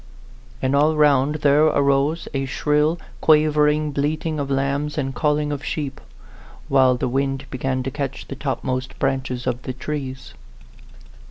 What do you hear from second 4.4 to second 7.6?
lambs and calling of sheep, while the wind